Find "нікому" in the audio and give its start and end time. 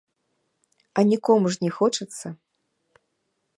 1.11-1.45